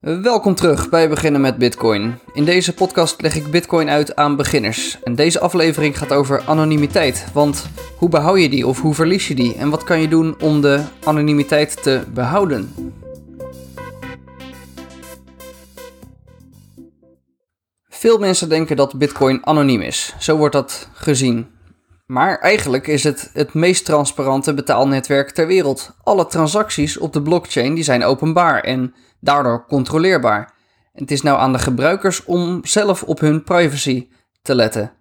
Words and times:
Welkom 0.00 0.54
terug 0.54 0.88
bij 0.88 1.08
Beginnen 1.08 1.40
met 1.40 1.58
Bitcoin. 1.58 2.18
In 2.32 2.44
deze 2.44 2.74
podcast 2.74 3.22
leg 3.22 3.34
ik 3.34 3.50
Bitcoin 3.50 3.88
uit 3.88 4.16
aan 4.16 4.36
beginners. 4.36 5.02
En 5.02 5.14
deze 5.14 5.40
aflevering 5.40 5.98
gaat 5.98 6.12
over 6.12 6.42
anonimiteit. 6.46 7.26
Want 7.32 7.66
hoe 7.98 8.08
behoud 8.08 8.40
je 8.40 8.48
die 8.48 8.66
of 8.66 8.80
hoe 8.80 8.94
verlies 8.94 9.28
je 9.28 9.34
die? 9.34 9.54
En 9.54 9.70
wat 9.70 9.84
kan 9.84 10.00
je 10.00 10.08
doen 10.08 10.40
om 10.40 10.60
de 10.60 10.84
anonimiteit 11.04 11.82
te 11.82 12.04
behouden? 12.14 12.74
Veel 17.88 18.18
mensen 18.18 18.48
denken 18.48 18.76
dat 18.76 18.98
Bitcoin 18.98 19.46
anoniem 19.46 19.80
is. 19.80 20.14
Zo 20.18 20.36
wordt 20.36 20.54
dat 20.54 20.88
gezien. 20.92 21.55
Maar 22.06 22.38
eigenlijk 22.38 22.86
is 22.86 23.04
het 23.04 23.30
het 23.32 23.54
meest 23.54 23.84
transparante 23.84 24.54
betaalnetwerk 24.54 25.30
ter 25.30 25.46
wereld. 25.46 25.96
Alle 26.02 26.26
transacties 26.26 26.98
op 26.98 27.12
de 27.12 27.22
blockchain 27.22 27.74
die 27.74 27.84
zijn 27.84 28.04
openbaar 28.04 28.60
en 28.60 28.94
daardoor 29.20 29.66
controleerbaar. 29.66 30.54
En 30.92 31.02
het 31.02 31.10
is 31.10 31.22
nou 31.22 31.38
aan 31.38 31.52
de 31.52 31.58
gebruikers 31.58 32.24
om 32.24 32.60
zelf 32.64 33.02
op 33.02 33.20
hun 33.20 33.42
privacy 33.42 34.08
te 34.42 34.54
letten. 34.54 34.92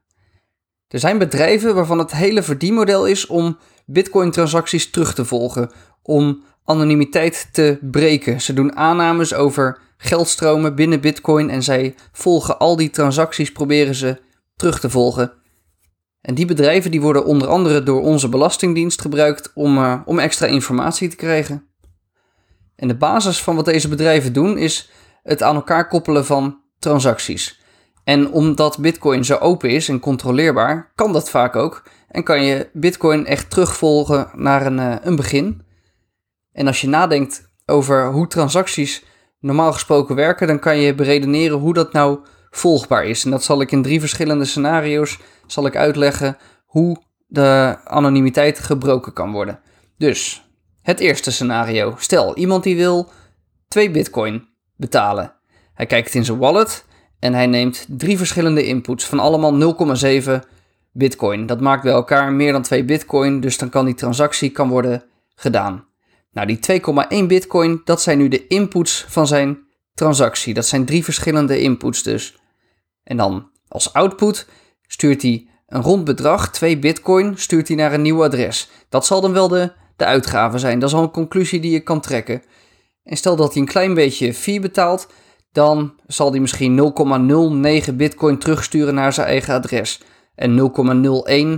Er 0.88 1.00
zijn 1.00 1.18
bedrijven 1.18 1.76
waarvan 1.76 2.00
het 2.00 2.12
hele 2.12 2.44
verdienmodel 2.44 3.08
is 3.08 3.28
om 3.28 3.58
Bitcoin-transacties 3.86 4.90
terug 4.90 5.14
te 5.14 5.26
volgen, 5.26 5.72
om 6.02 6.44
anonimiteit 6.64 7.50
te 7.52 7.78
breken. 7.82 8.42
Ze 8.42 8.54
doen 8.54 8.76
aannames 8.76 9.34
over 9.34 9.80
geldstromen 9.98 10.76
binnen 10.76 11.02
Bitcoin 11.02 11.50
en 11.50 11.64
zij 11.64 11.96
volgen 12.12 12.60
al 12.60 12.76
die 12.76 12.90
transacties, 12.90 13.52
proberen 13.52 13.96
ze 13.96 14.22
terug 14.56 14.80
te 14.80 14.90
volgen. 14.90 15.45
En 16.26 16.36
die 16.36 16.46
bedrijven 16.46 16.92
die 16.92 17.02
worden 17.02 17.26
onder 17.26 17.48
andere 17.48 17.84
door 17.84 18.02
onze 18.02 18.30
Belastingdienst 18.30 19.02
gebruikt 19.02 19.52
om, 19.54 19.78
uh, 19.78 20.02
om 20.06 20.20
extra 20.20 20.46
informatie 20.46 21.10
te 21.10 21.16
krijgen. 21.16 21.68
En 22.76 22.88
de 22.88 22.96
basis 22.96 23.44
van 23.44 23.56
wat 23.56 23.66
deze 23.66 23.88
bedrijven 23.88 24.34
doen 24.34 24.58
is 24.58 24.92
het 25.24 25.44
aan 25.44 25.56
elkaar 25.56 25.88
koppelen 25.88 26.26
van 26.26 26.62
transacties. 26.80 27.62
En 28.04 28.32
omdat 28.32 28.78
Bitcoin 28.78 29.26
zo 29.26 29.36
open 29.36 29.70
is 29.70 29.90
en 29.90 30.00
controleerbaar, 30.00 30.92
kan 30.96 31.14
dat 31.14 31.30
vaak 31.30 31.56
ook. 31.56 31.84
En 32.08 32.24
kan 32.24 32.44
je 32.44 32.70
Bitcoin 32.74 33.26
echt 33.26 33.50
terugvolgen 33.50 34.30
naar 34.34 34.66
een, 34.66 34.78
uh, 34.78 34.96
een 35.02 35.16
begin. 35.16 35.62
En 36.52 36.68
als 36.68 36.82
je 36.82 36.88
nadenkt 36.88 37.50
over 37.66 38.12
hoe 38.12 38.28
transacties 38.28 39.04
normaal 39.40 39.74
gesproken 39.74 40.16
werken, 40.16 40.48
dan 40.48 40.60
kan 40.60 40.78
je 40.78 40.96
beredeneren 40.96 41.58
hoe 41.58 41.74
dat 41.74 41.94
nou 41.94 42.20
volgbaar 42.58 43.06
is. 43.06 43.24
En 43.26 43.32
dat 43.32 43.44
zal 43.44 43.62
ik 43.62 43.72
in 43.72 43.82
drie 43.82 44.00
verschillende 44.00 44.46
scenario's 44.46 45.20
zal 45.48 45.66
ik 45.66 45.76
uitleggen 45.76 46.38
hoe 46.66 46.98
de 47.28 47.78
anonimiteit 47.84 48.60
gebroken 48.60 49.14
kan 49.14 49.32
worden. 49.32 49.60
Dus 49.98 50.50
het 50.82 51.00
eerste 51.00 51.32
scenario. 51.32 51.96
Stel, 51.98 52.36
iemand 52.36 52.64
die 52.64 52.76
wil 52.76 53.10
2 53.68 53.92
bitcoin 53.92 54.48
betalen. 54.76 55.34
Hij 55.74 55.86
kijkt 55.86 56.14
in 56.14 56.26
zijn 56.26 56.38
wallet 56.38 56.86
en 57.20 57.34
hij 57.34 57.48
neemt 57.48 57.86
drie 57.90 58.18
verschillende 58.18 58.66
inputs 58.66 59.06
van 59.06 59.20
allemaal 59.20 59.76
0,7 60.26 60.32
bitcoin. 60.92 61.46
Dat 61.46 61.62
maakt 61.62 61.84
bij 61.84 61.92
elkaar 61.92 62.34
meer 62.34 62.52
dan 62.52 62.62
2 62.62 62.86
bitcoin, 62.86 63.40
dus 63.40 63.58
dan 63.58 63.70
kan 63.70 63.86
die 63.86 63.94
transactie 63.94 64.50
kan 64.50 64.70
worden 64.70 65.04
gedaan. 65.36 65.86
Nou, 66.32 66.48
die 66.48 66.82
2,1 67.22 67.26
bitcoin, 67.28 67.82
dat 67.84 68.02
zijn 68.02 68.18
nu 68.18 68.28
de 68.28 68.48
inputs 68.48 69.06
van 69.08 69.28
zijn 69.28 69.58
transactie. 69.94 70.54
Dat 70.54 70.66
zijn 70.66 70.86
drie 70.86 71.04
verschillende 71.04 71.60
inputs 71.60 72.04
dus. 72.04 72.36
En 73.06 73.18
dan 73.18 73.50
als 73.68 73.94
output 73.94 74.48
stuurt 74.88 75.22
hij 75.22 75.48
een 75.68 75.82
rond 75.82 76.04
bedrag, 76.04 76.52
2 76.52 76.80
bitcoin, 76.80 77.38
stuurt 77.38 77.68
hij 77.68 77.78
naar 77.78 77.94
een 77.94 78.02
nieuw 78.02 78.24
adres. 78.24 78.70
Dat 78.90 79.06
zal 79.06 79.22
dan 79.22 79.34
wel 79.34 79.48
de, 79.48 79.72
de 79.96 80.06
uitgave 80.06 80.58
zijn. 80.58 80.80
Dat 80.80 80.90
is 80.90 80.96
al 80.96 81.04
een 81.04 81.12
conclusie 81.12 81.60
die 81.60 81.72
je 81.72 81.80
kan 81.80 82.00
trekken. 82.00 82.42
En 83.04 83.18
stel 83.18 83.36
dat 83.36 83.54
hij 83.54 83.62
een 83.62 83.68
klein 83.68 83.94
beetje 83.94 84.34
fee 84.34 84.60
betaalt, 84.60 85.08
dan 85.52 85.94
zal 86.08 86.32
hij 86.32 86.40
misschien 86.40 86.94
0,09 87.88 87.96
bitcoin 87.96 88.38
terugsturen 88.38 88.94
naar 88.94 89.14
zijn 89.14 89.28
eigen 89.28 89.54
adres. 89.54 90.02
En 90.36 90.72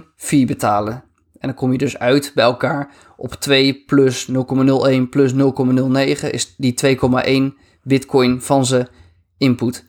0,01 0.02 0.06
fee 0.16 0.46
betalen. 0.46 1.04
En 1.40 1.48
dan 1.48 1.54
kom 1.54 1.72
je 1.72 1.78
dus 1.78 1.98
uit 1.98 2.32
bij 2.36 2.44
elkaar 2.44 2.94
op 3.18 3.34
2 3.34 3.84
plus 3.86 4.32
0,01 4.32 4.36
plus 5.10 5.34
0,09 5.34 6.30
is 6.32 6.56
die 6.58 6.98
2,1 7.52 7.58
bitcoin 7.84 8.42
van 8.42 8.66
zijn 8.66 8.88
input. 9.38 9.87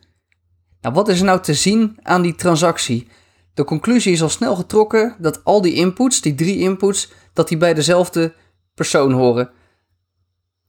Nou, 0.80 0.94
wat 0.94 1.08
is 1.08 1.18
er 1.18 1.24
nou 1.24 1.40
te 1.40 1.54
zien 1.54 1.98
aan 2.02 2.22
die 2.22 2.34
transactie? 2.34 3.08
De 3.54 3.64
conclusie 3.64 4.12
is 4.12 4.22
al 4.22 4.28
snel 4.28 4.56
getrokken 4.56 5.16
dat 5.18 5.44
al 5.44 5.60
die 5.62 5.74
inputs, 5.74 6.20
die 6.20 6.34
drie 6.34 6.58
inputs, 6.58 7.12
dat 7.32 7.48
die 7.48 7.56
bij 7.56 7.74
dezelfde 7.74 8.34
persoon 8.74 9.12
horen. 9.12 9.50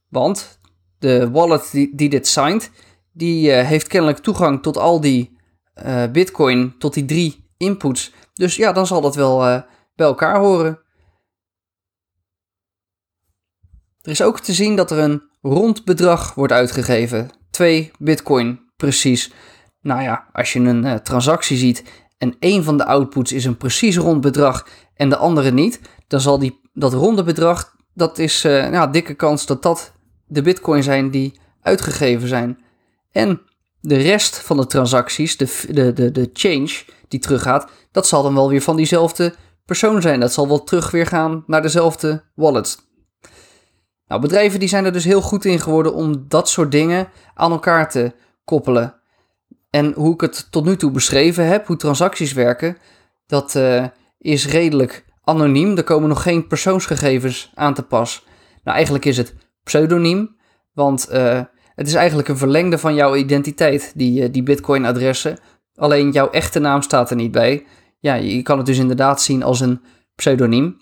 Want 0.07 0.59
de 0.99 1.31
wallet 1.31 1.71
die, 1.71 2.09
dit 2.09 2.27
signed, 2.27 2.71
die 3.11 3.49
uh, 3.49 3.67
heeft 3.67 3.87
kennelijk 3.87 4.19
toegang 4.19 4.61
tot 4.61 4.77
al 4.77 5.01
die 5.01 5.37
uh, 5.85 6.11
bitcoin, 6.11 6.77
tot 6.77 6.93
die 6.93 7.05
drie 7.05 7.49
inputs. 7.57 8.11
Dus 8.33 8.55
ja, 8.55 8.71
dan 8.71 8.87
zal 8.87 9.01
dat 9.01 9.15
wel 9.15 9.47
uh, 9.47 9.61
bij 9.95 10.07
elkaar 10.07 10.39
horen. 10.39 10.79
Er 14.01 14.11
is 14.11 14.21
ook 14.21 14.39
te 14.39 14.53
zien 14.53 14.75
dat 14.75 14.91
er 14.91 14.97
een 14.97 15.23
rond 15.41 15.85
bedrag 15.85 16.33
wordt 16.33 16.53
uitgegeven. 16.53 17.29
2 17.49 17.91
bitcoin 17.99 18.59
precies. 18.77 19.31
Nou 19.81 20.01
ja, 20.01 20.27
als 20.31 20.53
je 20.53 20.59
een 20.59 20.85
uh, 20.85 20.93
transactie 20.93 21.57
ziet 21.57 21.83
en 22.17 22.35
één 22.39 22.63
van 22.63 22.77
de 22.77 22.85
outputs 22.85 23.31
is 23.31 23.45
een 23.45 23.57
precies 23.57 23.97
rond 23.97 24.21
bedrag 24.21 24.67
en 24.95 25.09
de 25.09 25.17
andere 25.17 25.51
niet, 25.51 25.81
dan 26.07 26.21
zal 26.21 26.39
die, 26.39 26.59
dat 26.73 26.93
ronde 26.93 27.23
bedrag, 27.23 27.75
dat 27.93 28.17
is 28.17 28.45
uh, 28.45 28.69
nou, 28.69 28.91
dikke 28.91 29.13
kans 29.13 29.45
dat 29.45 29.63
dat 29.63 29.93
de 30.27 30.41
bitcoin 30.41 30.83
zijn 30.83 31.11
die 31.11 31.39
uitgegeven 31.61 32.27
zijn. 32.27 32.57
En 33.11 33.41
de 33.81 33.97
rest 33.97 34.37
van 34.37 34.57
de 34.57 34.65
transacties, 34.65 35.37
de, 35.37 35.65
de, 35.69 35.93
de, 35.93 36.11
de 36.11 36.29
change 36.33 36.83
die 37.07 37.19
teruggaat, 37.19 37.71
dat 37.91 38.07
zal 38.07 38.23
dan 38.23 38.33
wel 38.33 38.49
weer 38.49 38.61
van 38.61 38.75
diezelfde 38.75 39.35
persoon 39.65 40.01
zijn. 40.01 40.19
Dat 40.19 40.33
zal 40.33 40.47
wel 40.47 40.63
terug 40.63 40.91
weer 40.91 41.05
gaan 41.05 41.43
naar 41.47 41.61
dezelfde 41.61 42.23
wallet. 42.35 42.77
Nou, 44.07 44.21
bedrijven 44.21 44.59
die 44.59 44.69
zijn 44.69 44.85
er 44.85 44.91
dus 44.91 45.03
heel 45.03 45.21
goed 45.21 45.45
in 45.45 45.59
geworden 45.59 45.93
om 45.93 46.25
dat 46.27 46.49
soort 46.49 46.71
dingen 46.71 47.07
aan 47.33 47.51
elkaar 47.51 47.89
te 47.89 48.13
koppelen. 48.43 48.98
En 49.69 49.93
hoe 49.93 50.13
ik 50.13 50.21
het 50.21 50.47
tot 50.51 50.65
nu 50.65 50.75
toe 50.75 50.91
beschreven 50.91 51.47
heb, 51.47 51.67
hoe 51.67 51.75
transacties 51.75 52.33
werken, 52.33 52.77
dat 53.25 53.55
uh, 53.55 53.85
is 54.17 54.47
redelijk 54.47 55.05
anoniem. 55.23 55.77
Er 55.77 55.83
komen 55.83 56.09
nog 56.09 56.21
geen 56.21 56.47
persoonsgegevens 56.47 57.51
aan 57.53 57.73
te 57.73 57.83
pas. 57.83 58.25
Nou, 58.63 58.75
eigenlijk 58.75 59.05
is 59.05 59.17
het 59.17 59.35
pseudoniem, 59.63 60.35
want 60.73 61.07
uh, 61.11 61.41
het 61.75 61.87
is 61.87 61.93
eigenlijk 61.93 62.27
een 62.27 62.37
verlengde 62.37 62.77
van 62.77 62.95
jouw 62.95 63.15
identiteit, 63.15 63.91
die, 63.95 64.21
uh, 64.21 64.27
die 64.31 64.43
Bitcoin-adressen. 64.43 65.39
Alleen 65.75 66.11
jouw 66.11 66.29
echte 66.29 66.59
naam 66.59 66.81
staat 66.81 67.09
er 67.09 67.15
niet 67.15 67.31
bij. 67.31 67.65
Ja, 67.99 68.13
je 68.13 68.41
kan 68.41 68.57
het 68.57 68.65
dus 68.65 68.77
inderdaad 68.77 69.21
zien 69.21 69.43
als 69.43 69.59
een 69.59 69.81
pseudoniem. 70.15 70.77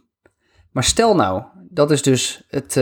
Maar 0.72 0.84
stel 0.84 1.16
nou, 1.16 1.44
dat 1.70 1.92
is 1.92 2.02
dus 2.02 2.44
het 2.47 2.81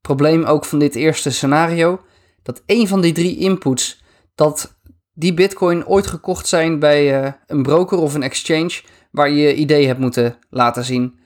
probleem 0.00 0.44
ook 0.44 0.64
van 0.64 0.78
dit 0.78 0.94
eerste 0.94 1.30
scenario, 1.30 2.00
dat 2.42 2.62
een 2.66 2.88
van 2.88 3.00
die 3.00 3.12
drie 3.12 3.36
inputs, 3.36 4.02
dat 4.34 4.80
die 5.22 5.34
bitcoin 5.34 5.86
ooit 5.86 6.06
gekocht 6.06 6.46
zijn 6.46 6.78
bij 6.78 7.22
uh, 7.22 7.32
een 7.46 7.62
broker 7.62 7.98
of 7.98 8.14
een 8.14 8.22
exchange 8.22 8.80
waar 9.10 9.30
je 9.30 9.42
je 9.42 9.54
idee 9.54 9.86
hebt 9.86 10.00
moeten 10.00 10.38
laten 10.50 10.84
zien, 10.84 11.18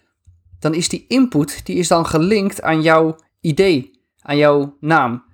dan 0.59 0.75
is 0.75 0.89
die 0.89 1.05
input 1.09 1.67
die 1.67 1.77
is 1.77 1.89
dan 1.89 2.07
gelinkt 2.07 2.63
aan 2.63 2.83
jouw 2.83 3.17
idee, 3.41 4.01
aan 4.23 4.37
jouw 4.37 4.77
naam. 4.81 5.25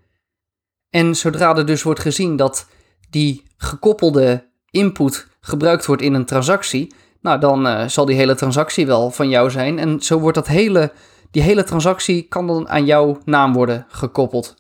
En 0.91 1.17
zodra 1.17 1.57
er 1.57 1.67
dus 1.67 1.83
wordt 1.83 2.01
gezien 2.01 2.37
dat 2.37 2.69
die 3.11 3.43
gekoppelde 3.57 4.51
input 4.71 5.29
gebruikt 5.41 5.87
wordt 5.87 6.03
in 6.03 6.15
een 6.15 6.27
transactie, 6.27 6.95
nou 7.21 7.41
dan 7.41 7.67
uh, 7.67 7.89
zal 7.89 8.05
die 8.05 8.17
hele 8.17 8.35
transactie 8.35 8.87
wel 8.87 9.11
van 9.11 9.29
jou 9.29 9.51
zijn. 9.51 9.79
En 9.79 10.01
zo 10.01 10.19
wordt 10.19 10.37
dat 10.37 10.47
hele, 10.47 10.93
die 11.31 11.43
hele 11.43 11.65
transactie 11.65 12.23
kan 12.23 12.47
dan 12.47 12.69
aan 12.69 12.85
jouw 12.85 13.19
naam 13.25 13.53
worden 13.53 13.87
gekoppeld. 13.89 14.55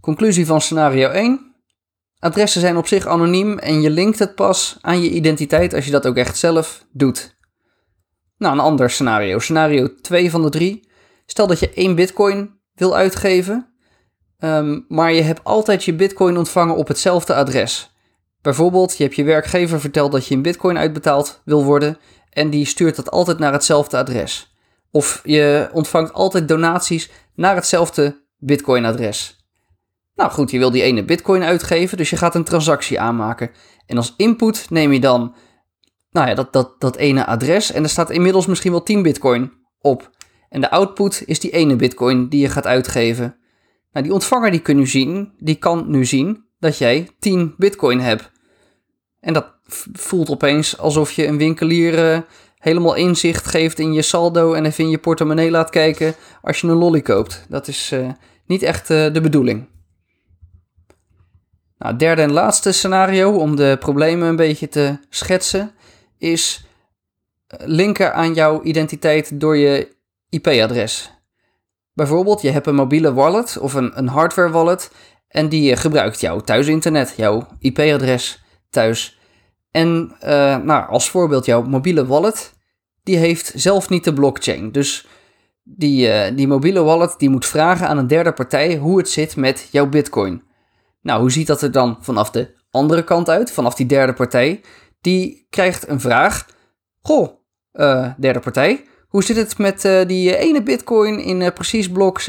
Conclusie 0.00 0.46
van 0.46 0.60
scenario 0.60 1.08
1. 1.08 1.47
Adressen 2.20 2.60
zijn 2.60 2.76
op 2.76 2.86
zich 2.86 3.06
anoniem 3.06 3.58
en 3.58 3.80
je 3.80 3.90
linkt 3.90 4.18
het 4.18 4.34
pas 4.34 4.76
aan 4.80 5.02
je 5.02 5.10
identiteit 5.10 5.74
als 5.74 5.84
je 5.84 5.90
dat 5.90 6.06
ook 6.06 6.16
echt 6.16 6.36
zelf 6.36 6.86
doet. 6.92 7.36
Nou, 8.38 8.54
een 8.54 8.60
ander 8.60 8.90
scenario. 8.90 9.38
Scenario 9.38 9.94
2 9.94 10.30
van 10.30 10.42
de 10.42 10.48
3. 10.48 10.88
Stel 11.26 11.46
dat 11.46 11.60
je 11.60 11.72
1 11.72 11.94
bitcoin 11.94 12.60
wil 12.74 12.96
uitgeven, 12.96 13.72
um, 14.38 14.84
maar 14.88 15.12
je 15.12 15.22
hebt 15.22 15.44
altijd 15.44 15.84
je 15.84 15.94
bitcoin 15.94 16.36
ontvangen 16.36 16.76
op 16.76 16.88
hetzelfde 16.88 17.34
adres. 17.34 17.90
Bijvoorbeeld, 18.42 18.96
je 18.96 19.02
hebt 19.02 19.16
je 19.16 19.24
werkgever 19.24 19.80
verteld 19.80 20.12
dat 20.12 20.26
je 20.26 20.34
een 20.34 20.42
bitcoin 20.42 20.78
uitbetaald 20.78 21.40
wil 21.44 21.64
worden 21.64 21.98
en 22.30 22.50
die 22.50 22.64
stuurt 22.64 22.96
dat 22.96 23.10
altijd 23.10 23.38
naar 23.38 23.52
hetzelfde 23.52 23.96
adres. 23.96 24.56
Of 24.90 25.20
je 25.24 25.68
ontvangt 25.72 26.12
altijd 26.12 26.48
donaties 26.48 27.10
naar 27.34 27.54
hetzelfde 27.54 28.24
bitcoin-adres. 28.38 29.37
Nou 30.18 30.30
goed, 30.30 30.50
je 30.50 30.58
wil 30.58 30.70
die 30.70 30.82
ene 30.82 31.04
bitcoin 31.04 31.42
uitgeven, 31.42 31.96
dus 31.96 32.10
je 32.10 32.16
gaat 32.16 32.34
een 32.34 32.44
transactie 32.44 33.00
aanmaken. 33.00 33.50
En 33.86 33.96
als 33.96 34.14
input 34.16 34.66
neem 34.70 34.92
je 34.92 35.00
dan 35.00 35.34
nou 36.10 36.28
ja, 36.28 36.34
dat, 36.34 36.52
dat, 36.52 36.80
dat 36.80 36.96
ene 36.96 37.26
adres 37.26 37.72
en 37.72 37.82
er 37.82 37.88
staat 37.88 38.10
inmiddels 38.10 38.46
misschien 38.46 38.70
wel 38.70 38.82
10 38.82 39.02
bitcoin 39.02 39.52
op. 39.80 40.10
En 40.48 40.60
de 40.60 40.70
output 40.70 41.22
is 41.26 41.40
die 41.40 41.50
ene 41.50 41.76
bitcoin 41.76 42.28
die 42.28 42.40
je 42.40 42.48
gaat 42.48 42.66
uitgeven. 42.66 43.36
Nou, 43.92 44.04
die 44.04 44.14
ontvanger 44.14 44.50
die, 44.50 44.60
kun 44.60 44.76
nu 44.76 44.86
zien, 44.86 45.32
die 45.38 45.54
kan 45.54 45.84
nu 45.90 46.04
zien 46.04 46.44
dat 46.58 46.78
jij 46.78 47.08
10 47.18 47.54
bitcoin 47.56 48.00
hebt. 48.00 48.30
En 49.20 49.32
dat 49.32 49.54
voelt 49.92 50.30
opeens 50.30 50.78
alsof 50.78 51.12
je 51.12 51.26
een 51.26 51.38
winkelier 51.38 52.12
uh, 52.12 52.20
helemaal 52.58 52.94
inzicht 52.94 53.46
geeft 53.46 53.78
in 53.78 53.92
je 53.92 54.02
saldo 54.02 54.52
en 54.52 54.64
even 54.64 54.84
in 54.84 54.90
je 54.90 54.98
portemonnee 54.98 55.50
laat 55.50 55.70
kijken 55.70 56.14
als 56.42 56.60
je 56.60 56.66
een 56.66 56.76
lolly 56.76 57.00
koopt. 57.00 57.46
Dat 57.48 57.68
is 57.68 57.92
uh, 57.92 58.08
niet 58.46 58.62
echt 58.62 58.90
uh, 58.90 59.12
de 59.12 59.20
bedoeling. 59.20 59.76
Nou, 61.78 61.96
derde 61.96 62.22
en 62.22 62.32
laatste 62.32 62.72
scenario 62.72 63.30
om 63.30 63.56
de 63.56 63.76
problemen 63.80 64.28
een 64.28 64.36
beetje 64.36 64.68
te 64.68 64.98
schetsen 65.08 65.70
is 66.18 66.66
linken 67.56 68.14
aan 68.14 68.34
jouw 68.34 68.62
identiteit 68.62 69.40
door 69.40 69.56
je 69.56 69.96
IP-adres. 70.28 71.12
Bijvoorbeeld, 71.92 72.42
je 72.42 72.50
hebt 72.50 72.66
een 72.66 72.74
mobiele 72.74 73.12
wallet 73.12 73.58
of 73.58 73.74
een, 73.74 73.98
een 73.98 74.08
hardware 74.08 74.50
wallet 74.50 74.90
en 75.28 75.48
die 75.48 75.76
gebruikt 75.76 76.20
jouw 76.20 76.40
thuisinternet, 76.40 77.14
jouw 77.16 77.46
IP-adres 77.58 78.42
thuis. 78.70 79.18
En 79.70 80.16
uh, 80.24 80.56
nou, 80.56 80.88
als 80.88 81.10
voorbeeld, 81.10 81.44
jouw 81.44 81.62
mobiele 81.62 82.06
wallet, 82.06 82.52
die 83.02 83.16
heeft 83.16 83.52
zelf 83.54 83.88
niet 83.88 84.04
de 84.04 84.12
blockchain. 84.12 84.72
Dus 84.72 85.06
die, 85.62 86.34
die 86.34 86.46
mobiele 86.46 86.82
wallet 86.82 87.14
die 87.18 87.30
moet 87.30 87.46
vragen 87.46 87.88
aan 87.88 87.98
een 87.98 88.06
derde 88.06 88.32
partij 88.32 88.76
hoe 88.76 88.98
het 88.98 89.08
zit 89.08 89.36
met 89.36 89.68
jouw 89.70 89.86
bitcoin. 89.86 90.42
Nou, 91.02 91.20
hoe 91.20 91.30
ziet 91.30 91.46
dat 91.46 91.62
er 91.62 91.72
dan 91.72 91.98
vanaf 92.00 92.30
de 92.30 92.54
andere 92.70 93.04
kant 93.04 93.28
uit, 93.28 93.50
vanaf 93.50 93.74
die 93.74 93.86
derde 93.86 94.12
partij? 94.12 94.60
Die 95.00 95.46
krijgt 95.50 95.88
een 95.88 96.00
vraag. 96.00 96.46
Goh, 97.02 97.28
uh, 97.72 98.12
derde 98.18 98.40
partij, 98.40 98.84
hoe 99.08 99.24
zit 99.24 99.36
het 99.36 99.58
met 99.58 99.84
uh, 99.84 100.06
die 100.06 100.36
ene 100.36 100.62
bitcoin 100.62 101.20
in 101.20 101.52
precies 101.52 101.90
blok 101.90 102.20
630.000? 102.20 102.26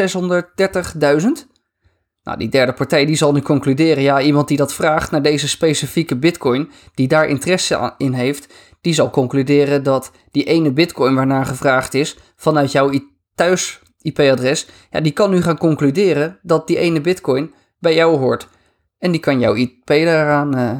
Nou, 2.24 2.38
die 2.38 2.50
derde 2.50 2.74
partij 2.74 3.06
die 3.06 3.16
zal 3.16 3.31
nu 3.31 3.42
concluderen, 3.42 4.04
ja, 4.04 4.21
iemand 4.21 4.48
die 4.48 4.57
dat 4.57 4.74
vraagt 4.74 5.12
naar 5.12 5.21
deze 5.21 5.48
specifieke 5.48 6.18
bitcoin, 6.18 6.71
die 6.94 7.07
daar 7.07 7.27
interesse 7.27 7.94
in 7.98 8.13
heeft, 8.13 8.54
die 8.81 8.94
zal 8.94 9.10
concluderen 9.10 9.83
dat 9.83 10.12
die 10.31 10.44
ene 10.44 10.71
bitcoin 10.71 11.16
waarnaar 11.16 11.45
gevraagd 11.45 11.94
is, 11.94 12.18
vanuit 12.36 12.71
jouw 12.71 12.92
thuis 13.36 13.81
IP-adres, 14.01 14.68
ja, 14.89 15.01
die 15.01 15.12
kan 15.12 15.30
nu 15.30 15.42
gaan 15.42 15.57
concluderen 15.57 16.39
dat 16.42 16.68
die 16.68 16.77
ene 16.77 17.01
bitcoin 17.01 17.54
bij 17.80 17.95
jou 17.95 18.18
hoort. 18.18 18.48
En 18.99 19.11
die 19.11 19.19
kan 19.19 19.39
jouw 19.39 19.53
IP 19.53 19.87
daaraan 19.87 20.57
uh, 20.57 20.79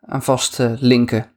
aan 0.00 0.22
vast 0.22 0.58
linken. 0.78 1.30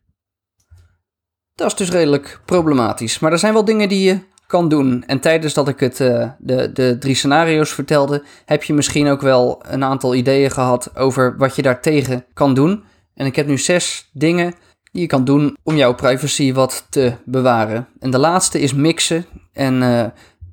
Dat 1.55 1.67
is 1.67 1.75
dus 1.75 1.89
redelijk 1.89 2.41
problematisch. 2.45 3.19
Maar 3.19 3.31
er 3.31 3.39
zijn 3.39 3.53
wel 3.53 3.65
dingen 3.65 3.89
die 3.89 4.03
je 4.03 4.19
kan 4.47 4.69
doen. 4.69 5.03
En 5.07 5.19
tijdens 5.19 5.53
dat 5.53 5.67
ik 5.67 5.79
het, 5.79 5.99
uh, 5.99 6.29
de, 6.39 6.71
de 6.71 6.97
drie 6.97 7.15
scenario's 7.15 7.73
vertelde, 7.73 8.23
heb 8.45 8.63
je 8.63 8.73
misschien 8.73 9.07
ook 9.07 9.21
wel 9.21 9.63
een 9.67 9.83
aantal 9.83 10.15
ideeën 10.15 10.51
gehad 10.51 10.97
over 10.97 11.37
wat 11.37 11.55
je 11.55 11.61
daartegen 11.61 12.25
kan 12.33 12.53
doen. 12.53 12.83
En 13.13 13.25
ik 13.25 13.35
heb 13.35 13.47
nu 13.47 13.57
zes 13.57 14.09
dingen 14.13 14.53
die 14.91 15.01
je 15.01 15.07
kan 15.07 15.25
doen 15.25 15.57
om 15.63 15.75
jouw 15.75 15.93
privacy 15.93 16.53
wat 16.53 16.87
te 16.89 17.13
bewaren. 17.25 17.87
En 17.99 18.11
de 18.11 18.17
laatste 18.17 18.59
is 18.59 18.73
mixen. 18.73 19.25
En, 19.53 19.77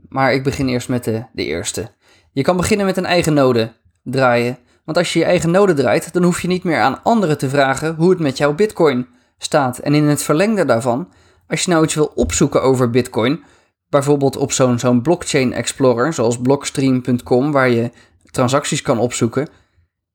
maar 0.08 0.32
ik 0.32 0.44
begin 0.44 0.68
eerst 0.68 0.88
met 0.88 1.04
de, 1.04 1.24
de 1.32 1.44
eerste. 1.44 1.90
Je 2.32 2.42
kan 2.42 2.56
beginnen 2.56 2.86
met 2.86 2.96
een 2.96 3.06
eigen 3.06 3.34
node 3.34 3.72
draaien. 4.02 4.58
Want 4.88 5.00
als 5.00 5.12
je 5.12 5.18
je 5.18 5.24
eigen 5.24 5.50
node 5.50 5.74
draait, 5.74 6.12
dan 6.12 6.22
hoef 6.22 6.42
je 6.42 6.48
niet 6.48 6.64
meer 6.64 6.80
aan 6.80 7.02
anderen 7.02 7.38
te 7.38 7.48
vragen 7.48 7.94
hoe 7.94 8.10
het 8.10 8.18
met 8.18 8.38
jouw 8.38 8.54
bitcoin 8.54 9.06
staat. 9.38 9.78
En 9.78 9.94
in 9.94 10.04
het 10.04 10.22
verlengde 10.22 10.64
daarvan, 10.64 11.12
als 11.48 11.62
je 11.62 11.70
nou 11.70 11.84
iets 11.84 11.94
wil 11.94 12.12
opzoeken 12.14 12.62
over 12.62 12.90
Bitcoin, 12.90 13.44
bijvoorbeeld 13.88 14.36
op 14.36 14.52
zo'n 14.52 14.78
zo'n 14.78 15.02
blockchain 15.02 15.52
explorer, 15.52 16.12
zoals 16.12 16.40
blockstream.com, 16.40 17.52
waar 17.52 17.68
je 17.68 17.90
transacties 18.30 18.82
kan 18.82 18.98
opzoeken, 18.98 19.48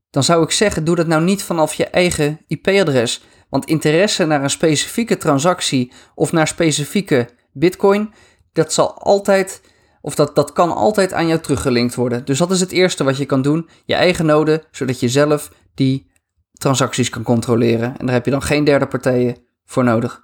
dan 0.09 0.23
zou 0.23 0.43
ik 0.43 0.51
zeggen, 0.51 0.83
doe 0.83 0.95
dat 0.95 1.07
nou 1.07 1.23
niet 1.23 1.43
vanaf 1.43 1.73
je 1.73 1.85
eigen 1.85 2.39
IP-adres. 2.47 3.23
Want 3.49 3.65
interesse 3.65 4.25
naar 4.25 4.43
een 4.43 4.49
specifieke 4.49 5.17
transactie 5.17 5.91
of 6.15 6.31
naar 6.31 6.47
specifieke 6.47 7.29
Bitcoin, 7.51 8.13
dat 8.53 8.73
zal 8.73 8.93
altijd, 8.93 9.61
of 10.05 10.15
dat, 10.15 10.35
dat 10.35 10.53
kan 10.53 10.73
altijd 10.73 11.13
aan 11.13 11.27
jou 11.27 11.39
teruggelinkt 11.39 11.95
worden. 11.95 12.25
Dus 12.25 12.37
dat 12.37 12.51
is 12.51 12.59
het 12.59 12.71
eerste 12.71 13.03
wat 13.03 13.17
je 13.17 13.25
kan 13.25 13.41
doen, 13.41 13.69
je 13.85 13.93
eigen 13.93 14.25
node, 14.25 14.63
zodat 14.71 14.99
je 14.99 15.09
zelf 15.09 15.51
die 15.73 16.11
transacties 16.53 17.09
kan 17.09 17.23
controleren. 17.23 17.97
En 17.97 18.05
daar 18.05 18.15
heb 18.15 18.25
je 18.25 18.31
dan 18.31 18.41
geen 18.41 18.63
derde 18.63 18.87
partijen 18.87 19.37
voor 19.65 19.83
nodig. 19.83 20.23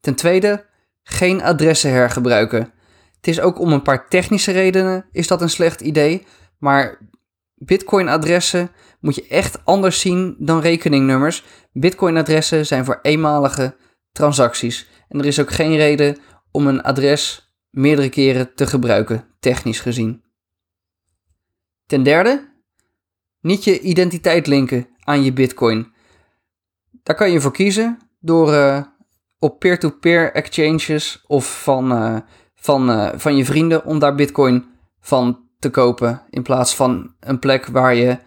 Ten 0.00 0.14
tweede, 0.14 0.66
geen 1.02 1.42
adressen 1.42 1.90
hergebruiken. 1.90 2.72
Het 3.16 3.26
is 3.28 3.40
ook 3.40 3.58
om 3.58 3.72
een 3.72 3.82
paar 3.82 4.08
technische 4.08 4.52
redenen 4.52 5.06
is 5.12 5.26
dat 5.26 5.42
een 5.42 5.50
slecht 5.50 5.80
idee, 5.80 6.26
maar 6.58 6.98
Bitcoin-adressen 7.54 8.70
moet 9.00 9.14
je 9.14 9.26
echt 9.28 9.64
anders 9.64 10.00
zien 10.00 10.36
dan 10.38 10.60
rekeningnummers. 10.60 11.44
Bitcoin-adressen 11.72 12.66
zijn 12.66 12.84
voor 12.84 12.98
eenmalige 13.02 13.76
transacties. 14.12 14.88
En 15.08 15.18
er 15.18 15.26
is 15.26 15.40
ook 15.40 15.52
geen 15.52 15.76
reden 15.76 16.18
om 16.50 16.66
een 16.66 16.82
adres 16.82 17.45
meerdere 17.70 18.08
keren 18.08 18.54
te 18.54 18.66
gebruiken, 18.66 19.24
technisch 19.40 19.80
gezien. 19.80 20.24
Ten 21.86 22.02
derde, 22.02 22.48
niet 23.40 23.64
je 23.64 23.80
identiteit 23.80 24.46
linken 24.46 24.88
aan 25.00 25.22
je 25.22 25.32
Bitcoin. 25.32 25.92
Daar 27.02 27.16
kan 27.16 27.30
je 27.30 27.40
voor 27.40 27.52
kiezen 27.52 27.98
door 28.20 28.52
uh, 28.52 28.82
op 29.38 29.58
peer-to-peer 29.58 30.32
exchanges 30.32 31.24
of 31.26 31.62
van, 31.62 31.92
uh, 31.92 32.18
van, 32.54 32.90
uh, 32.90 33.12
van 33.14 33.36
je 33.36 33.44
vrienden 33.44 33.84
om 33.84 33.98
daar 33.98 34.14
Bitcoin 34.14 34.64
van 35.00 35.48
te 35.58 35.70
kopen 35.70 36.22
in 36.30 36.42
plaats 36.42 36.74
van 36.74 37.14
een 37.20 37.38
plek 37.38 37.66
waar 37.66 37.94
je 37.94 38.18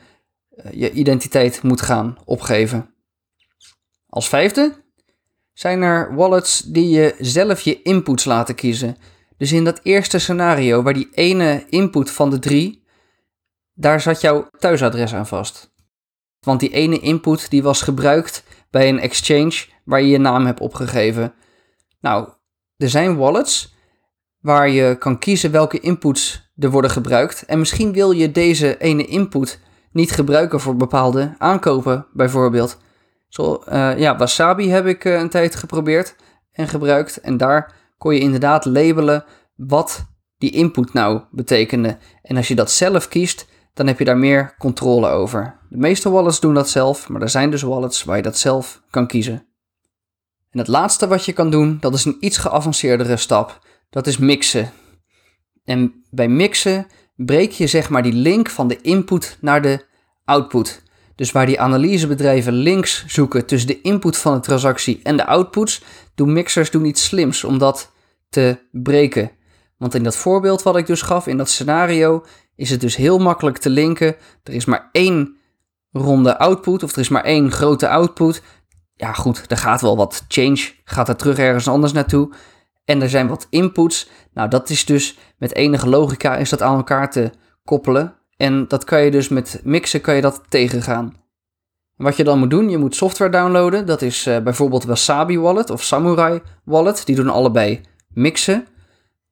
je 0.72 0.92
identiteit 0.92 1.64
moet 1.64 1.82
gaan 1.82 2.18
opgeven. 2.26 2.94
Als 4.08 4.30
vijfde 4.30 4.84
zijn 5.54 5.82
er 5.82 6.16
wallets 6.16 6.60
die 6.60 6.90
je 6.90 7.16
zelf 7.20 7.62
je 7.62 7.82
inputs 7.82 8.26
laten 8.26 8.56
kiezen. 8.56 8.98
Dus 9.40 9.52
in 9.52 9.64
dat 9.64 9.80
eerste 9.84 10.20
scenario 10.20 10.82
waar 10.82 10.94
die 10.94 11.10
ene 11.12 11.66
input 11.70 12.12
van 12.12 12.30
de 12.30 12.40
drie, 12.40 12.84
daar 13.74 14.02
zat 14.02 14.22
jouw 14.22 14.50
thuisadres 14.58 15.14
aan 15.14 15.28
vast. 15.28 15.74
Want 16.40 16.60
die 16.60 16.74
ene 16.74 17.00
input 17.00 17.50
die 17.50 17.64
was 17.64 17.82
gebruikt 17.82 18.44
bij 18.70 18.90
een 18.90 19.00
exchange 19.00 19.66
waar 19.84 20.02
je 20.02 20.08
je 20.08 20.18
naam 20.18 20.46
hebt 20.46 20.60
opgegeven. 20.60 21.34
Nou, 22.02 22.30
er 22.78 22.90
zijn 22.90 23.18
wallets 23.18 23.76
waar 24.42 24.70
je 24.70 24.96
kan 25.00 25.20
kiezen 25.20 25.52
welke 25.52 25.80
inputs 25.80 26.52
er 26.58 26.72
worden 26.72 26.92
gebruikt. 26.92 27.46
En 27.46 27.60
misschien 27.60 27.94
wil 27.94 28.12
je 28.12 28.32
deze 28.32 28.78
ene 28.78 29.06
input 29.06 29.60
niet 29.92 30.12
gebruiken 30.12 30.60
voor 30.60 30.76
bepaalde 30.76 31.36
aankopen, 31.38 32.06
bijvoorbeeld. 32.14 32.78
Zo, 33.28 33.64
uh, 33.70 33.98
ja, 33.98 34.18
Wasabi 34.18 34.70
heb 34.70 34.86
ik 34.86 35.06
uh, 35.06 35.20
een 35.20 35.30
tijd 35.30 35.56
geprobeerd 35.56 36.16
en 36.52 36.68
gebruikt. 36.68 37.22
En 37.22 37.38
daar 37.38 37.79
kon 38.00 38.14
je 38.14 38.20
inderdaad 38.20 38.66
labelen 38.66 39.26
wat 39.56 40.06
die 40.38 40.52
input 40.52 40.94
nou 40.94 41.22
betekende. 41.32 41.98
En 42.22 42.38
als 42.38 42.48
je 42.48 42.56
dat 42.56 42.72
zelf 42.72 43.08
kiest, 43.08 43.48
dan 43.74 43.88
heb 43.88 44.00
je 44.00 44.06
daar 44.06 44.18
meer 44.18 44.56
controle 44.58 45.08
over. 45.08 45.60
De 45.70 45.78
meeste 45.78 46.10
wallets 46.10 46.40
doen 46.40 46.54
dat 46.54 46.70
zelf, 46.70 47.10
maar 47.10 47.22
er 47.22 47.30
zijn 47.30 47.52
dus 47.52 47.62
wallets 47.62 48.04
waar 48.04 48.16
je 48.16 48.22
dat 48.22 48.38
zelf 48.38 48.82
kan 48.90 49.08
kiezen. 49.08 49.48
En 50.50 50.60
het 50.60 50.68
laatste 50.68 51.08
wat 51.08 51.26
je 51.26 51.34
kan 51.34 51.50
doen, 51.50 51.78
dat 51.80 51.94
is 51.94 52.06
een 52.06 52.18
iets 52.20 52.38
geavanceerdere 52.38 53.18
stap. 53.18 53.60
Dat 53.90 54.08
is 54.08 54.18
mixen. 54.18 54.72
En 55.64 56.04
bij 56.12 56.28
mixen 56.28 56.88
breek 57.16 57.52
je 57.52 57.68
zeg 57.68 57.90
maar 57.90 58.04
die 58.04 58.14
link 58.14 58.50
van 58.50 58.68
de 58.68 58.82
input 58.82 59.38
naar 59.42 59.62
de 59.62 59.86
output. 60.26 60.84
Dus 61.16 61.32
waar 61.32 61.46
die 61.46 61.60
analysebedrijven 61.60 62.54
links 62.54 63.06
zoeken 63.08 63.46
tussen 63.46 63.68
de 63.68 63.82
input 63.82 64.18
van 64.18 64.34
de 64.34 64.40
transactie 64.40 65.00
en 65.04 65.18
de 65.18 65.26
outputs, 65.26 65.82
doen 66.20 66.34
mixers 66.34 66.72
doen 66.72 66.86
iets 66.86 67.04
slims 67.04 67.44
om 67.44 67.58
dat 67.58 67.92
te 68.30 68.58
breken. 68.72 69.32
Want 69.78 69.96
in 69.96 70.04
dat 70.04 70.16
voorbeeld 70.16 70.64
wat 70.64 70.78
ik 70.78 70.88
dus 70.88 71.02
gaf, 71.02 71.28
in 71.28 71.38
dat 71.38 71.50
scenario, 71.50 72.26
is 72.56 72.70
het 72.70 72.82
dus 72.82 72.96
heel 72.96 73.20
makkelijk 73.20 73.58
te 73.58 73.70
linken. 73.70 74.16
Er 74.44 74.54
is 74.54 74.66
maar 74.66 74.90
één 74.92 75.38
ronde 75.92 76.38
output, 76.38 76.84
of 76.84 76.92
er 76.92 77.00
is 77.00 77.10
maar 77.10 77.24
één 77.24 77.52
grote 77.52 77.90
output. 77.90 78.42
Ja, 78.96 79.14
goed, 79.14 79.44
er 79.48 79.58
gaat 79.58 79.82
wel 79.82 79.98
wat 79.98 80.26
change, 80.28 80.72
gaat 80.84 81.10
er 81.10 81.16
terug 81.16 81.38
ergens 81.38 81.68
anders 81.68 81.92
naartoe. 81.92 82.34
En 82.86 83.02
er 83.02 83.10
zijn 83.10 83.28
wat 83.28 83.48
inputs. 83.50 84.10
Nou, 84.34 84.50
dat 84.50 84.70
is 84.70 84.86
dus 84.86 85.18
met 85.38 85.56
enige 85.56 85.90
logica 85.90 86.36
is 86.36 86.50
dat 86.50 86.62
aan 86.62 86.76
elkaar 86.76 87.12
te 87.12 87.32
koppelen. 87.64 88.16
En 88.38 88.68
dat 88.68 88.84
kan 88.84 89.02
je 89.02 89.12
dus 89.12 89.28
met 89.28 89.62
mixen 89.64 90.02
kan 90.02 90.16
je 90.16 90.22
dat 90.22 90.44
tegengaan. 90.50 91.16
Wat 92.00 92.18
je 92.18 92.24
dan 92.24 92.40
moet 92.40 92.50
doen, 92.50 92.70
je 92.70 92.78
moet 92.78 92.96
software 92.96 93.32
downloaden. 93.32 93.86
Dat 93.86 94.02
is 94.02 94.28
uh, 94.28 94.40
bijvoorbeeld 94.40 94.84
Wasabi 94.84 95.40
Wallet 95.40 95.70
of 95.70 95.84
Samurai 95.84 96.42
Wallet. 96.64 97.06
Die 97.06 97.16
doen 97.16 97.30
allebei 97.30 97.82
mixen. 98.14 98.68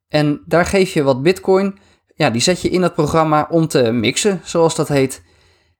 En 0.07 0.41
daar 0.45 0.65
geef 0.65 0.93
je 0.93 1.03
wat 1.03 1.23
bitcoin 1.23 1.79
ja, 2.17 2.29
die 2.29 2.41
zet 2.41 2.61
je 2.61 2.69
in 2.69 2.81
dat 2.81 2.93
programma 2.93 3.47
om 3.49 3.67
te 3.67 3.91
mixen, 3.91 4.41
zoals 4.43 4.75
dat 4.75 4.87
heet. 4.87 5.21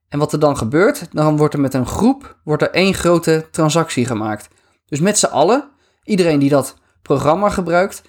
En 0.09 0.19
wat 0.19 0.33
er 0.33 0.39
dan 0.39 0.57
gebeurt, 0.57 1.07
dan 1.11 1.37
wordt 1.37 1.53
er 1.53 1.59
met 1.59 1.73
een 1.73 1.87
groep 1.87 2.37
wordt 2.43 2.61
er 2.61 2.71
één 2.71 2.93
grote 2.93 3.47
transactie 3.51 4.05
gemaakt. 4.05 4.47
Dus 4.85 4.99
met 4.99 5.17
z'n 5.17 5.25
allen, 5.25 5.69
iedereen 6.03 6.39
die 6.39 6.49
dat 6.49 6.75
programma 7.01 7.49
gebruikt, 7.49 8.01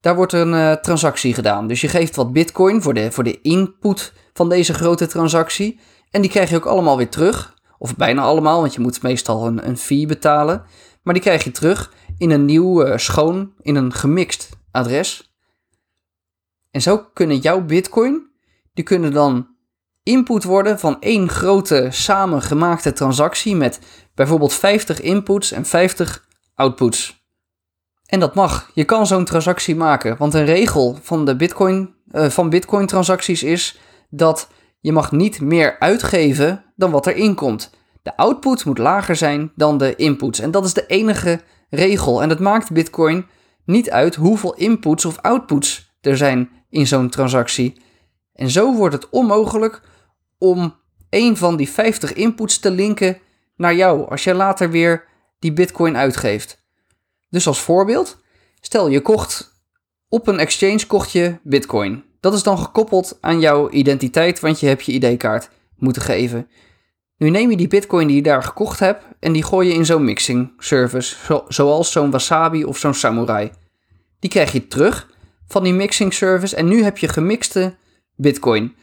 daar 0.00 0.16
wordt 0.16 0.32
een 0.32 0.52
uh, 0.52 0.72
transactie 0.72 1.34
gedaan. 1.34 1.66
Dus 1.66 1.80
je 1.80 1.88
geeft 1.88 2.16
wat 2.16 2.32
bitcoin 2.32 2.82
voor 2.82 2.94
de, 2.94 3.12
voor 3.12 3.24
de 3.24 3.40
input 3.40 4.12
van 4.32 4.48
deze 4.48 4.74
grote 4.74 5.06
transactie. 5.06 5.80
En 6.10 6.20
die 6.20 6.30
krijg 6.30 6.50
je 6.50 6.56
ook 6.56 6.66
allemaal 6.66 6.96
weer 6.96 7.08
terug. 7.08 7.53
Of 7.84 7.96
bijna 7.96 8.22
allemaal, 8.22 8.60
want 8.60 8.74
je 8.74 8.80
moet 8.80 9.02
meestal 9.02 9.46
een, 9.46 9.68
een 9.68 9.76
fee 9.76 10.06
betalen. 10.06 10.64
Maar 11.02 11.14
die 11.14 11.22
krijg 11.22 11.44
je 11.44 11.50
terug 11.50 11.92
in 12.18 12.30
een 12.30 12.44
nieuw, 12.44 12.86
uh, 12.86 12.96
schoon, 12.96 13.52
in 13.60 13.74
een 13.74 13.92
gemixt 13.92 14.48
adres. 14.70 15.34
En 16.70 16.82
zo 16.82 16.98
kunnen 17.14 17.38
jouw 17.38 17.60
bitcoin, 17.60 18.30
die 18.74 18.84
kunnen 18.84 19.12
dan 19.12 19.48
input 20.02 20.44
worden 20.44 20.78
van 20.78 21.00
één 21.00 21.28
grote 21.28 21.88
samengemaakte 21.90 22.92
transactie 22.92 23.56
met 23.56 23.80
bijvoorbeeld 24.14 24.54
50 24.54 25.00
inputs 25.00 25.52
en 25.52 25.64
50 25.64 26.28
outputs. 26.54 27.26
En 28.06 28.20
dat 28.20 28.34
mag. 28.34 28.70
Je 28.74 28.84
kan 28.84 29.06
zo'n 29.06 29.24
transactie 29.24 29.76
maken. 29.76 30.16
Want 30.16 30.34
een 30.34 30.44
regel 30.44 30.98
van, 31.02 31.24
de 31.24 31.36
Bitcoin, 31.36 31.94
uh, 32.12 32.28
van 32.28 32.50
Bitcoin 32.50 32.86
transacties 32.86 33.42
is 33.42 33.78
dat 34.10 34.48
je 34.84 34.92
mag 34.92 35.12
niet 35.12 35.40
meer 35.40 35.78
uitgeven 35.78 36.64
dan 36.76 36.90
wat 36.90 37.06
er 37.06 37.16
inkomt. 37.16 37.70
De 38.02 38.16
output 38.16 38.64
moet 38.64 38.78
lager 38.78 39.16
zijn 39.16 39.52
dan 39.56 39.78
de 39.78 39.96
inputs. 39.96 40.38
En 40.38 40.50
dat 40.50 40.64
is 40.64 40.72
de 40.72 40.86
enige 40.86 41.40
regel. 41.70 42.22
En 42.22 42.28
dat 42.28 42.38
maakt 42.38 42.72
Bitcoin 42.72 43.26
niet 43.64 43.90
uit 43.90 44.14
hoeveel 44.14 44.54
inputs 44.54 45.04
of 45.04 45.18
outputs 45.18 45.96
er 46.00 46.16
zijn 46.16 46.50
in 46.70 46.86
zo'n 46.86 47.08
transactie. 47.08 47.82
En 48.32 48.50
zo 48.50 48.74
wordt 48.74 48.94
het 48.94 49.08
onmogelijk 49.10 49.82
om 50.38 50.74
een 51.10 51.36
van 51.36 51.56
die 51.56 51.68
50 51.68 52.12
inputs 52.12 52.58
te 52.58 52.70
linken 52.70 53.18
naar 53.56 53.74
jou 53.74 54.10
als 54.10 54.24
je 54.24 54.34
later 54.34 54.70
weer 54.70 55.04
die 55.38 55.52
Bitcoin 55.52 55.96
uitgeeft. 55.96 56.64
Dus 57.30 57.46
als 57.46 57.60
voorbeeld, 57.60 58.18
stel 58.60 58.88
je 58.88 59.00
kocht 59.00 59.62
op 60.08 60.26
een 60.26 60.38
exchange 60.38 60.86
kocht 60.86 61.12
je 61.12 61.38
Bitcoin. 61.42 62.04
Dat 62.24 62.34
is 62.34 62.42
dan 62.42 62.58
gekoppeld 62.58 63.18
aan 63.20 63.40
jouw 63.40 63.70
identiteit, 63.70 64.40
want 64.40 64.60
je 64.60 64.66
hebt 64.66 64.84
je 64.84 64.92
ID-kaart 64.92 65.50
moeten 65.76 66.02
geven. 66.02 66.48
Nu 67.16 67.30
neem 67.30 67.50
je 67.50 67.56
die 67.56 67.68
Bitcoin 67.68 68.06
die 68.06 68.16
je 68.16 68.22
daar 68.22 68.42
gekocht 68.42 68.78
hebt 68.78 69.04
en 69.20 69.32
die 69.32 69.42
gooi 69.42 69.68
je 69.68 69.74
in 69.74 69.86
zo'n 69.86 70.04
mixing 70.04 70.52
service, 70.58 71.16
zoals 71.48 71.92
zo'n 71.92 72.10
Wasabi 72.10 72.64
of 72.64 72.78
zo'n 72.78 72.94
Samurai. 72.94 73.50
Die 74.18 74.30
krijg 74.30 74.52
je 74.52 74.68
terug 74.68 75.08
van 75.48 75.62
die 75.62 75.72
mixing 75.72 76.14
service 76.14 76.56
en 76.56 76.68
nu 76.68 76.82
heb 76.82 76.98
je 76.98 77.08
gemixte 77.08 77.76
Bitcoin. 78.16 78.74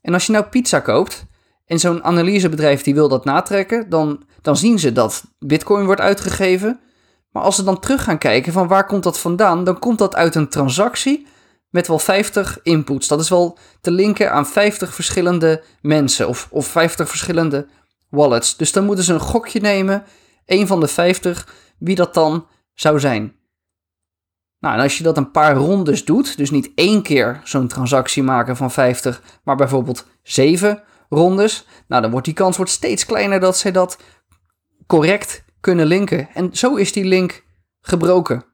En 0.00 0.14
als 0.14 0.26
je 0.26 0.32
nou 0.32 0.44
pizza 0.44 0.80
koopt 0.80 1.26
en 1.66 1.78
zo'n 1.78 2.04
analysebedrijf 2.04 2.82
die 2.82 2.94
wil 2.94 3.08
dat 3.08 3.24
natrekken, 3.24 3.88
dan, 3.88 4.24
dan 4.42 4.56
zien 4.56 4.78
ze 4.78 4.92
dat 4.92 5.24
Bitcoin 5.38 5.84
wordt 5.84 6.00
uitgegeven 6.00 6.80
maar 7.36 7.44
als 7.44 7.56
ze 7.56 7.64
dan 7.64 7.80
terug 7.80 8.04
gaan 8.04 8.18
kijken 8.18 8.52
van 8.52 8.68
waar 8.68 8.86
komt 8.86 9.02
dat 9.02 9.18
vandaan, 9.18 9.64
dan 9.64 9.78
komt 9.78 9.98
dat 9.98 10.14
uit 10.14 10.34
een 10.34 10.48
transactie 10.48 11.26
met 11.76 11.86
wel 11.86 11.98
50 11.98 12.58
inputs. 12.62 13.08
Dat 13.08 13.20
is 13.20 13.28
wel 13.28 13.58
te 13.80 13.90
linken 13.90 14.32
aan 14.32 14.46
50 14.46 14.94
verschillende 14.94 15.62
mensen 15.80 16.28
of, 16.28 16.48
of 16.50 16.66
50 16.66 17.08
verschillende 17.08 17.66
wallets. 18.08 18.56
Dus 18.56 18.72
dan 18.72 18.84
moeten 18.84 19.04
ze 19.04 19.12
een 19.12 19.20
gokje 19.20 19.60
nemen, 19.60 20.04
een 20.46 20.66
van 20.66 20.80
de 20.80 20.88
50, 20.88 21.54
wie 21.78 21.94
dat 21.94 22.14
dan 22.14 22.46
zou 22.74 23.00
zijn. 23.00 23.36
Nou, 24.58 24.74
en 24.74 24.82
als 24.82 24.98
je 24.98 25.02
dat 25.02 25.16
een 25.16 25.30
paar 25.30 25.56
rondes 25.56 26.04
doet, 26.04 26.36
dus 26.36 26.50
niet 26.50 26.70
één 26.74 27.02
keer 27.02 27.40
zo'n 27.44 27.68
transactie 27.68 28.22
maken 28.22 28.56
van 28.56 28.70
50, 28.70 29.22
maar 29.44 29.56
bijvoorbeeld 29.56 30.06
7 30.22 30.82
rondes, 31.08 31.66
nou 31.88 32.02
dan 32.02 32.10
wordt 32.10 32.26
die 32.26 32.34
kans 32.34 32.56
wordt 32.56 32.72
steeds 32.72 33.06
kleiner 33.06 33.40
dat 33.40 33.58
zij 33.58 33.72
dat 33.72 33.98
correct 34.86 35.44
kunnen 35.60 35.86
linken. 35.86 36.28
En 36.34 36.56
zo 36.56 36.74
is 36.74 36.92
die 36.92 37.04
link 37.04 37.44
gebroken. 37.80 38.44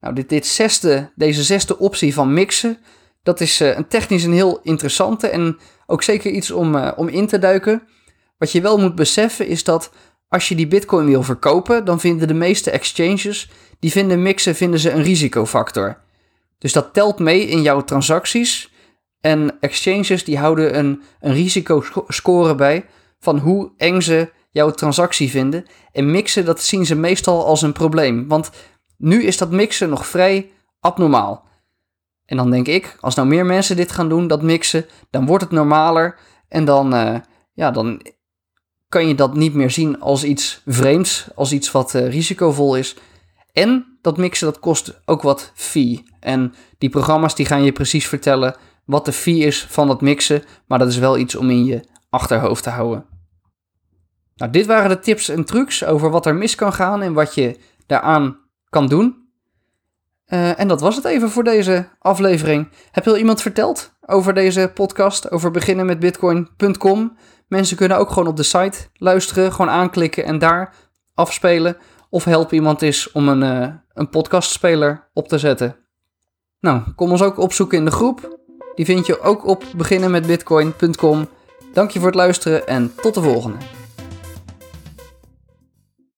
Nou, 0.00 0.14
dit, 0.14 0.28
dit 0.28 0.46
zesde, 0.46 1.10
deze 1.14 1.42
zesde 1.42 1.78
optie 1.78 2.14
van 2.14 2.32
mixen, 2.32 2.78
dat 3.22 3.40
is 3.40 3.60
uh, 3.60 3.76
een 3.76 3.88
technisch 3.88 4.24
een 4.24 4.32
heel 4.32 4.60
interessante 4.62 5.28
en 5.28 5.58
ook 5.86 6.02
zeker 6.02 6.30
iets 6.30 6.50
om, 6.50 6.74
uh, 6.74 6.92
om 6.96 7.08
in 7.08 7.26
te 7.26 7.38
duiken. 7.38 7.82
Wat 8.38 8.52
je 8.52 8.60
wel 8.60 8.78
moet 8.78 8.94
beseffen 8.94 9.46
is 9.46 9.64
dat 9.64 9.90
als 10.28 10.48
je 10.48 10.54
die 10.54 10.66
bitcoin 10.66 11.06
wil 11.06 11.22
verkopen, 11.22 11.84
dan 11.84 12.00
vinden 12.00 12.28
de 12.28 12.34
meeste 12.34 12.70
exchanges, 12.70 13.50
die 13.78 13.90
vinden 13.90 14.22
mixen 14.22 14.54
vinden 14.54 14.80
ze 14.80 14.90
een 14.90 15.02
risicofactor. 15.02 15.98
Dus 16.58 16.72
dat 16.72 16.94
telt 16.94 17.18
mee 17.18 17.46
in 17.46 17.62
jouw 17.62 17.84
transacties. 17.84 18.72
En 19.20 19.56
exchanges 19.60 20.24
die 20.24 20.38
houden 20.38 20.78
een, 20.78 21.02
een 21.20 21.32
risicoscore 21.32 22.54
bij 22.54 22.84
van 23.18 23.38
hoe 23.38 23.70
eng 23.76 24.00
ze 24.00 24.30
jouw 24.50 24.70
transactie 24.70 25.30
vinden. 25.30 25.64
En 25.92 26.10
mixen, 26.10 26.44
dat 26.44 26.62
zien 26.62 26.86
ze 26.86 26.94
meestal 26.94 27.46
als 27.46 27.62
een 27.62 27.72
probleem. 27.72 28.28
Want 28.28 28.50
nu 29.00 29.22
is 29.22 29.38
dat 29.38 29.50
mixen 29.50 29.88
nog 29.88 30.06
vrij 30.06 30.50
abnormaal. 30.80 31.48
En 32.26 32.36
dan 32.36 32.50
denk 32.50 32.66
ik, 32.66 32.96
als 33.00 33.14
nou 33.14 33.28
meer 33.28 33.46
mensen 33.46 33.76
dit 33.76 33.92
gaan 33.92 34.08
doen, 34.08 34.26
dat 34.26 34.42
mixen, 34.42 34.86
dan 35.10 35.26
wordt 35.26 35.44
het 35.44 35.52
normaler. 35.52 36.18
En 36.48 36.64
dan, 36.64 36.94
uh, 36.94 37.16
ja, 37.52 37.70
dan 37.70 38.02
kan 38.88 39.08
je 39.08 39.14
dat 39.14 39.34
niet 39.34 39.54
meer 39.54 39.70
zien 39.70 40.00
als 40.00 40.24
iets 40.24 40.62
vreemds, 40.66 41.28
als 41.34 41.52
iets 41.52 41.70
wat 41.70 41.94
uh, 41.94 42.08
risicovol 42.08 42.76
is. 42.76 42.96
En 43.52 43.98
dat 44.00 44.16
mixen, 44.16 44.46
dat 44.46 44.60
kost 44.60 45.00
ook 45.04 45.22
wat 45.22 45.52
fee. 45.54 46.02
En 46.20 46.54
die 46.78 46.90
programma's 46.90 47.34
die 47.34 47.46
gaan 47.46 47.64
je 47.64 47.72
precies 47.72 48.08
vertellen 48.08 48.56
wat 48.84 49.04
de 49.04 49.12
fee 49.12 49.38
is 49.38 49.66
van 49.68 49.88
het 49.88 50.00
mixen. 50.00 50.42
Maar 50.66 50.78
dat 50.78 50.88
is 50.88 50.98
wel 50.98 51.18
iets 51.18 51.34
om 51.34 51.50
in 51.50 51.64
je 51.64 51.84
achterhoofd 52.10 52.62
te 52.62 52.70
houden. 52.70 53.06
Nou, 54.34 54.52
dit 54.52 54.66
waren 54.66 54.88
de 54.88 55.00
tips 55.00 55.28
en 55.28 55.44
trucs 55.44 55.84
over 55.84 56.10
wat 56.10 56.26
er 56.26 56.34
mis 56.34 56.54
kan 56.54 56.72
gaan 56.72 57.02
en 57.02 57.12
wat 57.12 57.34
je 57.34 57.58
daaraan 57.86 58.38
kan 58.70 58.86
doen. 58.86 59.28
Uh, 60.26 60.60
en 60.60 60.68
dat 60.68 60.80
was 60.80 60.96
het 60.96 61.04
even 61.04 61.30
voor 61.30 61.44
deze 61.44 61.88
aflevering. 61.98 62.68
Heb 62.90 63.04
je 63.04 63.10
al 63.10 63.16
iemand 63.16 63.42
verteld 63.42 63.92
over 64.06 64.34
deze 64.34 64.70
podcast, 64.74 65.30
over 65.30 65.50
beginnen 65.50 65.86
met 65.86 65.98
bitcoin.com? 65.98 67.16
Mensen 67.48 67.76
kunnen 67.76 67.98
ook 67.98 68.08
gewoon 68.08 68.28
op 68.28 68.36
de 68.36 68.42
site 68.42 68.78
luisteren, 68.94 69.52
gewoon 69.52 69.70
aanklikken 69.70 70.24
en 70.24 70.38
daar 70.38 70.74
afspelen. 71.14 71.76
Of 72.10 72.24
help 72.24 72.52
iemand 72.52 72.82
is 72.82 73.12
om 73.12 73.28
een, 73.28 73.42
uh, 73.42 73.74
een 73.94 74.08
podcastspeler 74.08 75.08
op 75.12 75.28
te 75.28 75.38
zetten. 75.38 75.76
Nou, 76.60 76.80
kom 76.96 77.10
ons 77.10 77.22
ook 77.22 77.38
opzoeken 77.38 77.78
in 77.78 77.84
de 77.84 77.90
groep. 77.90 78.38
Die 78.74 78.84
vind 78.84 79.06
je 79.06 79.20
ook 79.20 79.46
op 79.46 79.64
beginnenmetbitcoin.com. 79.76 81.28
Dank 81.72 81.90
je 81.90 81.98
voor 81.98 82.08
het 82.08 82.16
luisteren 82.16 82.66
en 82.66 82.94
tot 83.02 83.14
de 83.14 83.22
volgende. 83.22 83.79